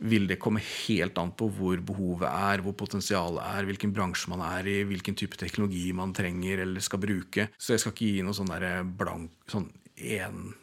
[0.00, 4.40] vil det komme helt an på hvor behovet er, hvor potensialet er, hvilken bransje man
[4.40, 7.50] er i, hvilken type teknologi man trenger eller skal bruke.
[7.60, 9.68] Så jeg skal ikke gi noe sånn blank sånn
[10.00, 10.54] en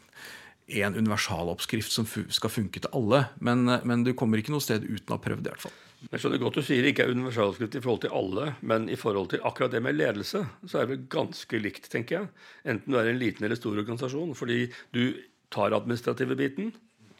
[0.67, 3.25] en universaloppskrift som skal funke til alle.
[3.39, 5.51] Men, men, du kommer ikke noe sted uten å ha prøvd det.
[5.51, 5.77] i hvert fall.
[6.11, 8.97] Jeg skjønner godt du sier det ikke er universaloppskrift i forhold til alle, men i
[8.99, 12.29] forhold til akkurat det med ledelse, så er det ganske likt, tenker jeg.
[12.69, 14.35] Enten du er en liten eller stor organisasjon.
[14.37, 15.03] Fordi du
[15.53, 16.73] tar administrative biten,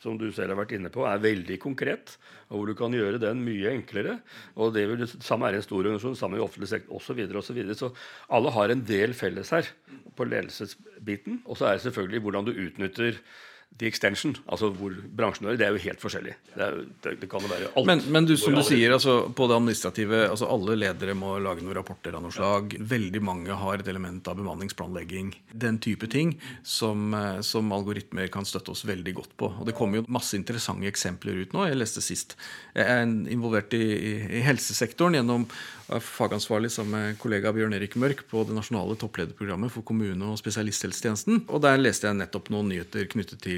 [0.08, 2.16] som du selv har vært inne på, er veldig konkret,
[2.48, 4.20] og hvor du kan gjøre den mye enklere.
[4.56, 7.10] og det vil, Samme er en stor organisasjon, samme i offentlig sektor osv.
[7.10, 7.76] Så, videre, og så, videre.
[7.76, 7.92] så
[8.38, 9.70] alle har en del felles her
[10.16, 11.42] på ledelsesbiten.
[11.46, 13.20] Og så er det selvfølgelig hvordan du utnytter
[13.78, 16.32] The Extension, altså hvor bransjen er, det er jo helt forskjellig.
[16.50, 17.86] Det, er, det, det kan jo være alt.
[17.86, 21.62] Men, men du, som du sier, altså, på det administrative altså Alle ledere må lage
[21.62, 22.74] noen rapporter av noe slag.
[22.82, 25.30] Veldig mange har et element av bemanningsplanlegging.
[25.54, 26.34] Den type ting
[26.66, 29.52] som, eh, som, algoritmer kan støtte oss veldig godt på.
[29.60, 31.70] Og det kommer jo masse interessante eksempler ut nå.
[31.70, 32.34] Jeg leste sist.
[32.74, 35.46] Jeg er involvert i, i, i helsesektoren gjennom
[35.88, 41.46] fagansvarlig sammen med kollega Bjørn Erik Mørk på det nasjonale topplederprogrammet for kommune- og spesialisthelsetjenesten.
[41.48, 43.57] Og der leste jeg nettopp noen nyheter knyttet til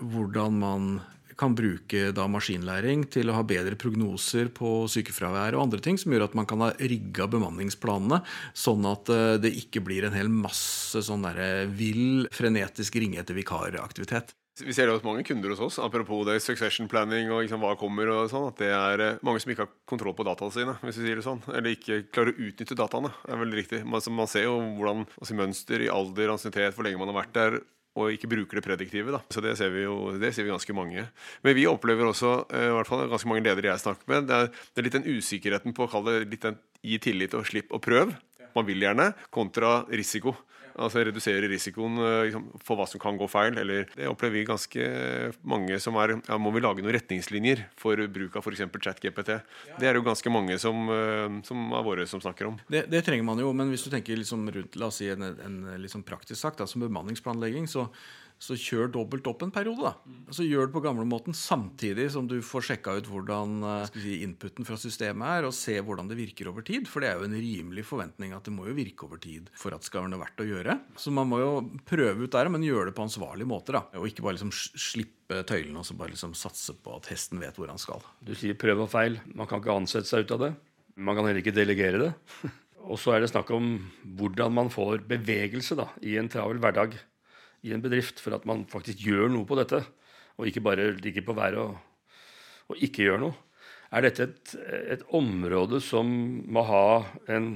[0.00, 0.94] hvordan man
[1.38, 6.28] kan bruke maskinlæring til å ha bedre prognoser på sykefravær og andre ting, som gjør
[6.28, 8.20] at man kan ha rigga bemanningsplanene
[8.54, 11.26] sånn at eh, det ikke blir en hel masse sånn
[11.74, 14.34] vill, frenetisk ringe etter vikaraktivitet.
[14.62, 17.72] Vi ser det hos mange kunder hos oss, apropos det succession planning og liksom hva
[17.74, 20.76] kommer, og sånn, at det er eh, mange som ikke har kontroll på dataene sine,
[20.84, 21.42] hvis vi sier det sånn.
[21.50, 23.10] Eller ikke klarer å utnytte dataene.
[23.26, 23.80] er veldig riktig.
[23.82, 27.34] Man, man ser jo hvordan altså, mønster i alder, ansiennitet, hvor lenge man har vært
[27.34, 27.58] der,
[27.94, 29.12] og ikke bruker det prediktive.
[29.14, 29.20] Da.
[29.30, 31.06] Så det ser vi jo det ser vi ganske mange.
[31.46, 34.38] Men vi opplever også, eh, i hvert fall ganske mange ledere jeg snakker med, det
[34.38, 37.46] er, det er litt den usikkerheten på å kalle det litt den gi tillit og
[37.48, 38.14] slipp og prøv.
[38.54, 40.34] Man vil gjerne, kontra risiko.
[40.74, 43.58] Altså redusere risikoen eh, liksom, for hva som kan gå feil.
[43.60, 44.88] Eller det opplever vi ganske
[45.46, 48.64] mange som er ja, Må vi lage noen retningslinjer for bruk av f.eks.
[48.74, 49.32] ChatGPT?
[49.78, 52.58] Det er jo ganske mange som, eh, som er våre som snakker om.
[52.68, 55.22] Det, det, trenger man jo, men hvis du tenker liksom rundt la oss si en,
[55.30, 57.88] en, en liksom praktisk sak, da, som bemanningsplanlegging, så
[58.44, 59.90] så kjør dobbelt opp en periode.
[59.90, 60.16] da.
[60.34, 64.66] Så Gjør det på gamlemåten samtidig som du får sjekka ut hvordan eh, si, inputen
[64.68, 66.88] fra systemet er, og se hvordan det virker over tid.
[66.90, 69.74] For det er jo en rimelig forventning at det må jo virke over tid for
[69.74, 70.78] at det skal være noe verdt å gjøre.
[71.00, 71.52] Så man må jo
[71.88, 73.76] prøve ut der, men gjøre det på ansvarlig måte.
[73.76, 73.86] da.
[74.00, 77.56] Og ikke bare liksom slippe tøylene og så bare liksom satse på at hesten vet
[77.58, 78.04] hvor han skal.
[78.20, 79.18] Du sier prøv og feil.
[79.32, 80.52] Man kan ikke ansette seg ut av det.
[80.94, 82.12] Man kan heller ikke delegere det.
[82.84, 83.78] Og så er det snakk om
[84.18, 86.98] hvordan man får bevegelse da, i en travel hverdag
[87.64, 89.80] i en bedrift for at man faktisk gjør noe på dette,
[90.36, 91.76] og ikke bare ligger på været og,
[92.68, 93.36] og, ikke gjør noe.
[93.94, 94.54] Er dette et,
[94.96, 96.08] et, område som
[96.50, 96.86] må ha
[97.30, 97.48] en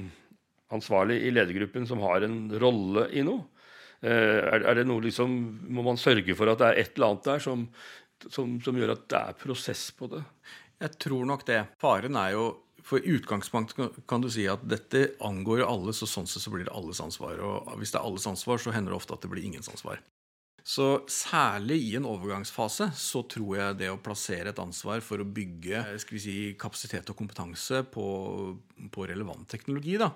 [0.71, 3.43] ansvarlig i ledergruppen som har en rolle i noe?
[3.99, 5.33] Eh, er, er, det noe liksom,
[5.75, 7.65] Må man sørge for at det er et eller annet der som,
[8.31, 10.21] som, som gjør at det er prosess på det?
[10.79, 11.59] Jeg tror nok det.
[11.81, 12.45] Faren er jo
[12.89, 16.65] for i utgangspunktet kan du si at dette angår alle, så sånn sett så blir
[16.65, 17.37] det alles ansvar.
[17.45, 20.01] Og hvis det er alles ansvar, så hender det ofte at det blir ingens ansvar.
[20.69, 25.25] Så særlig i en overgangsfase så tror jeg det å plassere et ansvar for å
[25.25, 28.05] bygge eh, si, kapasitet og kompetanse på,
[28.93, 30.11] på relevant teknologi da,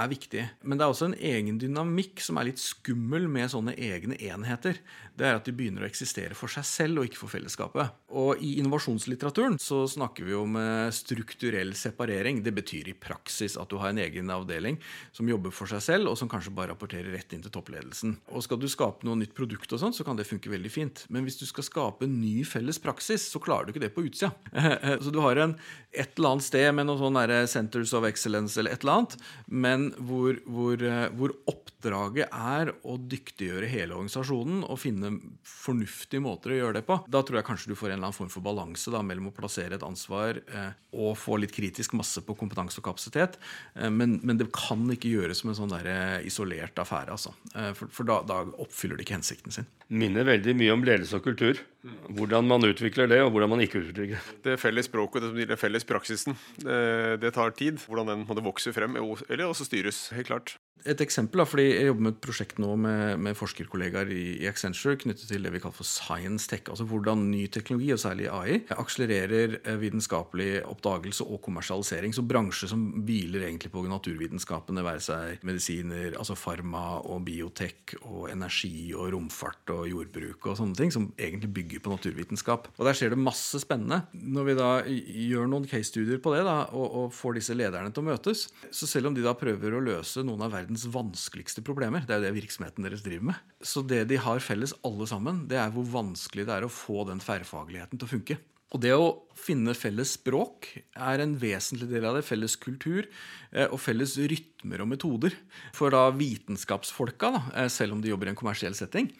[0.00, 0.46] er viktig.
[0.64, 4.80] Men det er også en egen dynamikk som er litt skummel med sånne egne enheter.
[5.12, 7.92] Det er at de begynner å eksistere for seg selv og ikke for fellesskapet.
[8.16, 12.40] Og i innovasjonslitteraturen så snakker vi om eh, strukturell separering.
[12.40, 14.80] Det betyr i praksis at du har en egen avdeling
[15.12, 18.16] som jobber for seg selv, og som kanskje bare rapporterer rett inn til toppledelsen.
[18.32, 21.04] Og skal du skape noe nytt produkt og sånn, så kan det funke veldig fint.
[21.12, 24.06] Men hvis du skal skape en ny felles praksis, så klarer du ikke det på
[24.06, 24.32] utsida.
[25.02, 25.54] Så du har en,
[25.92, 29.16] et eller annet sted med noen sånne Centers of Excellence eller et eller annet,
[29.46, 35.14] men hvor, hvor, eh, hvor oppdraget er å dyktiggjøre hele organisasjonen og finne
[35.46, 36.98] fornuftige måter å gjøre det på.
[37.12, 39.34] Da tror jeg kanskje du får en eller annen form for balanse da, mellom å
[39.36, 43.38] plassere et ansvar eh, og få litt kritisk masse på kompetanse og kapasitet.
[43.74, 47.16] Eh, men, men, det kan ikke gjøres som en sånn eh, isolert affære.
[47.16, 47.34] Altså.
[47.54, 51.18] Eh, for, for da, da oppfyller det ikke hensikten sin minner veldig mye om ledelse
[51.18, 51.60] og kultur.
[51.82, 54.36] Hvordan man utvikler det, og hvordan man ikke utvikler det.
[54.44, 57.80] Det felles språket og den felles praksisen, det tar tid.
[57.88, 60.04] Hvordan den måtte vokse frem, eller også styres.
[60.14, 64.10] Helt klart et eksempel, da, fordi Jeg jobber med et prosjekt nå med, med forskerkollegaer
[64.12, 66.68] i, i, Accenture knyttet til det vi kaller for science tech.
[66.68, 72.14] altså Hvordan ny teknologi, og særlig AI, akselererer eh, vitenskapelig oppdagelse og kommersialisering.
[72.14, 78.30] Så bransjer som hviler egentlig på naturvitenskapene, være seg medisiner, altså farma og biotek og
[78.32, 82.68] energi og romfart og jordbruk og sånne ting, som egentlig bygger på naturvitenskap.
[82.76, 84.02] Og Der skjer det masse spennende.
[84.12, 88.04] Når vi da gjør noen case-studier på det da, og, og får disse lederne til
[88.04, 92.04] å møtes, så selv om de da prøver å løse noen av verdens vanskeligste problemer.
[92.06, 93.52] Det er jo det virksomheten deres driver med.
[93.64, 97.06] Så det de har felles alle sammen, det er hvor vanskelig det er å få
[97.08, 98.42] den tverrfagligheten til å funke.
[98.72, 102.24] Og det å finne felles språk er en vesentlig del av det.
[102.26, 105.36] Felles kultur eh, og felles rytmer og metoder.
[105.76, 109.10] For da vitenskapsfolka, da, eh, selv om de jobber i en kommersiell setting,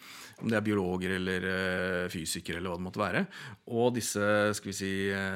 [0.41, 3.19] om det er biologer eller uh, fysikere eller hva det måtte være,
[3.77, 4.25] og disse
[4.57, 4.89] skal vi si,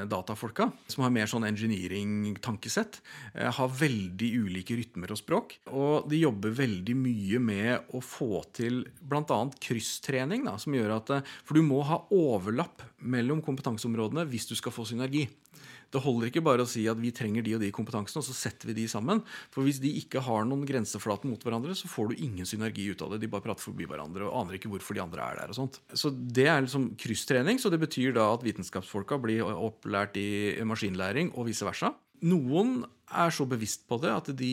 [0.10, 2.98] datafolka, som har mer sånn engineering-tankesett,
[3.38, 5.56] har veldig ulike rytmer og språk.
[5.70, 9.40] Og de jobber veldig mye med å få til bl.a.
[9.64, 11.14] krysstrening, da, som gjør at
[11.46, 15.28] For du må ha overlapp mellom kompetanseområdene hvis du skal få synergi.
[15.94, 18.36] Det holder ikke bare å si at vi trenger de og de kompetansene, og så
[18.36, 19.22] setter vi de sammen.
[19.54, 23.04] For hvis de ikke har noen grenseflater mot hverandre, så får du ingen synergi ut
[23.06, 23.22] av det.
[23.24, 25.54] De bare prater forbi hverandre og aner ikke hvorfor de andre er der.
[25.54, 25.80] og sånt.
[25.96, 27.62] Så det er liksom krysstrening.
[27.62, 31.94] Så det betyr da at vitenskapsfolka blir opplært i maskinlæring og vice versa.
[32.26, 34.52] Noen er så bevisst på det at de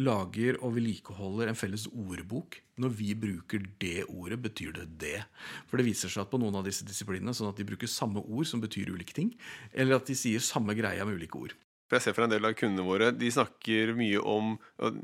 [0.00, 2.56] lager og vedlikeholder en felles ordbok.
[2.80, 5.20] Når vi bruker det ordet, betyr det det.
[5.68, 8.24] For det viser seg at på noen av disse disiplinene sånn at de bruker samme
[8.24, 9.34] ord som betyr ulike ting,
[9.72, 11.54] eller at de sier samme greia med ulike ord.
[11.88, 14.54] For jeg ser for en del av kundene våre, De snakker mye om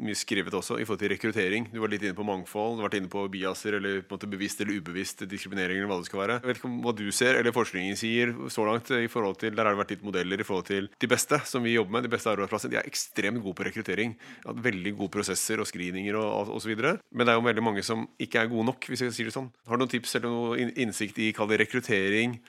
[0.01, 1.69] mye skrevet også, i forhold til rekruttering.
[1.73, 4.31] Du var litt inne på mangfold, du har inne på biaser eller på en måte
[4.31, 5.79] bevisst eller ubevisst diskriminering.
[5.79, 6.39] eller hva det skal være.
[6.41, 8.91] Jeg vet ikke om hva du ser, eller forskningen sier så langt.
[8.91, 11.63] i forhold til, Der har det vært litt modeller i forhold til de beste som
[11.63, 12.03] vi jobber med.
[12.05, 12.71] De beste arbeidsplassene.
[12.71, 14.17] De er ekstremt gode på rekruttering.
[14.47, 16.75] Har veldig gode prosesser og screeninger og osv.
[16.77, 19.35] Men det er jo veldig mange som ikke er gode nok, hvis jeg sier det
[19.35, 19.53] sånn.
[19.69, 22.41] Har du noen tips eller noen innsikt i kall det rekruttering?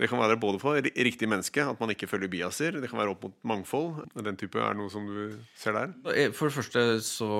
[0.00, 2.78] Det kan være både for riktig menneske, at man ikke følger biaser.
[2.80, 4.00] Det kan være opp mot mangfold.
[4.16, 5.92] Den type er noe som du ser der?
[6.14, 7.30] Eh, for det første så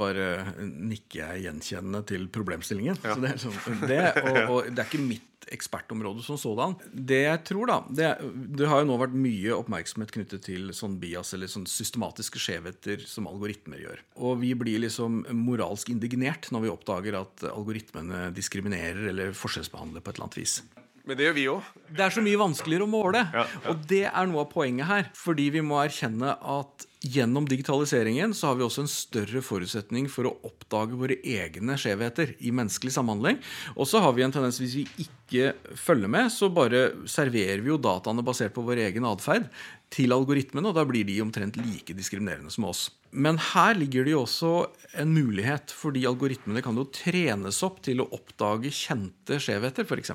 [0.00, 2.98] bare nikker jeg gjenkjennende til problemstillingen.
[3.04, 3.14] Ja.
[3.14, 6.76] Så det, sånn, det, og, og det er ikke mitt ekspertområde som sådan.
[6.92, 8.10] Det jeg tror, da det,
[8.58, 13.06] det, har jo nå vært mye oppmerksomhet knyttet til sånn bias, eller sånn systematiske skjevheter
[13.08, 14.04] som algoritmer gjør.
[14.20, 20.12] Og vi blir liksom moralsk indignert når vi oppdager at algoritmene diskriminerer eller forskjellsbehandler på
[20.12, 20.60] et eller annet vis.
[21.08, 21.72] Men det gjør vi òg.
[21.96, 23.24] Det er så mye vanskeligere å måle.
[23.32, 23.60] Ja, ja.
[23.72, 25.08] Og det er noe av poenget her.
[25.16, 30.28] Fordi vi må erkjenne at gjennom digitaliseringen så har vi også en større forutsetning for
[30.28, 33.40] å oppdage våre egne skjevheter i menneskelig samhandling.
[33.76, 37.72] Og så har vi en tendens, hvis vi ikke følger med, så bare serverer vi
[37.72, 39.48] jo dataene basert på vår egen atferd
[39.90, 42.90] til algoritmene, og da blir de omtrent like diskriminerende som oss.
[43.10, 44.52] Men her ligger det jo også
[45.00, 50.12] en mulighet, fordi algoritmene kan jo trenes opp til å oppdage kjente skjevheter, f.eks.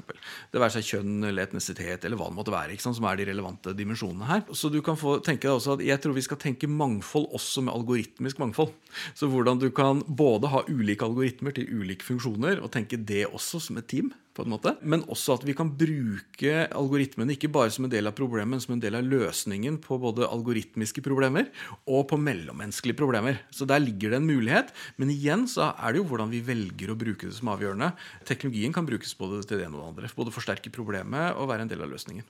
[0.51, 3.75] Det være seg kjønn eller etnisitet eller hva det måtte være, som er de relevante
[3.75, 4.43] dimensjonene her.
[4.55, 7.65] Så du kan få tenke deg også at jeg tror vi skal tenke mangfold også
[7.67, 8.75] med algoritmisk mangfold.
[9.15, 13.63] Så hvordan du kan både ha ulike algoritmer til ulike funksjoner, og tenke det også
[13.67, 14.13] som et team.
[14.35, 18.63] Men også at vi kan bruke algoritmene ikke bare som en del av problemet, men
[18.63, 21.47] som en del av løsningen på både algoritmiske problemer
[21.87, 23.41] og på mellommenneskelige problemer.
[23.49, 24.69] Så der ligger det en mulighet.
[25.01, 27.93] Men igjen så er det jo hvordan vi velger å bruke det som avgjørende.
[28.29, 30.15] Teknologien kan brukes både til det ene og det andre.
[30.19, 32.27] Både forsterke problemet og være en del av løsningen.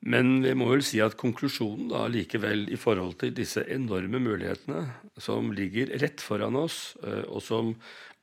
[0.00, 4.86] Men vi må vel si at konklusjonen da likevel i forhold til disse enorme mulighetene
[5.20, 7.74] som ligger rett foran oss, eh, og som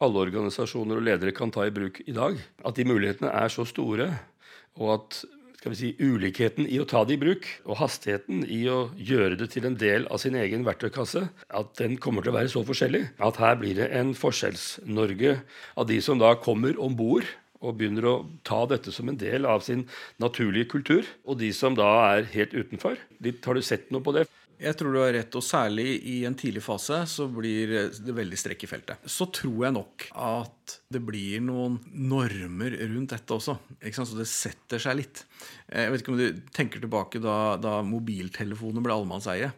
[0.01, 3.65] alle organisasjoner og ledere kan ta i bruk i dag, at de mulighetene er så
[3.69, 4.09] store,
[4.81, 5.21] og at
[5.67, 9.35] skal vi si, ulikheten i å ta det i bruk, og hastigheten i å gjøre
[9.39, 12.63] det til en del av sin egen verktøykasse, at den kommer til å være så
[12.63, 15.33] forskjellig at her blir det en Forskjells-Norge
[15.75, 17.27] av de som da kommer om bord
[17.59, 18.15] og begynner å
[18.47, 19.83] ta dette som en del av sin
[20.23, 22.95] naturlige kultur, og de som da er helt utenfor.
[23.19, 24.27] Litt, har du sett noe på det?
[24.57, 28.39] Jeg tror du har rett, og særlig i en tidlig fase så blir det veldig
[28.41, 29.03] strekk i feltet.
[29.05, 31.77] Så tror jeg nok at det blir noen
[32.09, 33.57] normer rundt dette også.
[33.93, 35.21] Så det setter seg litt.
[35.69, 39.51] Jeg vet ikke om du tenker tilbake da, da mobiltelefoner ble allemannseie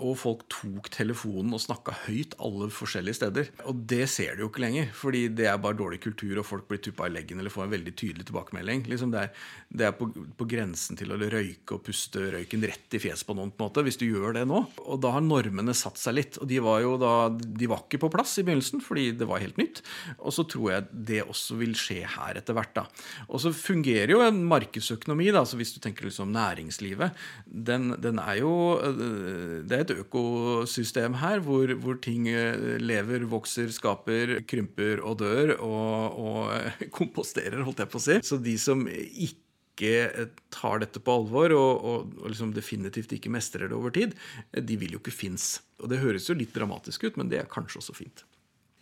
[0.00, 3.50] og folk tok telefonen og snakka høyt alle forskjellige steder.
[3.70, 6.66] Og det ser du jo ikke lenger, fordi det er bare dårlig kultur, og folk
[6.70, 8.84] blir tuppa i leggen eller får en veldig tydelig tilbakemelding.
[8.90, 12.96] Liksom det, er, det er, på, på, grensen til å røyke og puste røyken rett
[12.96, 14.62] i fjeset på noen, på en måte, hvis du gjør det nå.
[14.86, 16.40] Og da har normene satt seg litt.
[16.40, 19.44] Og de var jo da, de var ikke på plass i begynnelsen, fordi det var
[19.44, 19.82] helt nytt.
[20.18, 22.74] Og så tror jeg det også vil skje her etter hvert.
[22.76, 22.86] da.
[23.28, 28.20] Og så fungerer jo en markedsøkonomi, da, så hvis du tenker liksom næringslivet, den, den
[28.22, 34.38] er jo det er et et økosystem her hvor, hvor, ting eh, lever, vokser, skaper,
[34.48, 38.18] krymper og dør og, og komposterer, holdt jeg på å si.
[38.26, 43.70] Så de som ikke tar dette på alvor og, og, og liksom definitivt ikke mestrer
[43.70, 44.16] det over tid,
[44.52, 45.54] de vil jo ikke finnes.
[45.80, 48.26] Og det høres jo litt dramatisk ut, men det er kanskje også fint.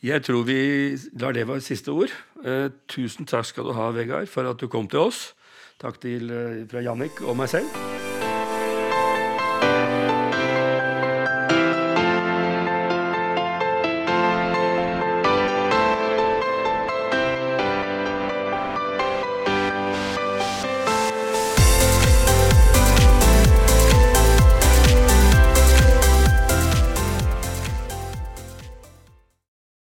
[0.04, 2.12] Jeg tror vi lar det være siste ord.
[2.46, 5.32] Eh, tusen takk skal du ha, Vegard, for at du kom til oss.
[5.82, 7.87] Takk til, eh, fra Jannik og meg selv.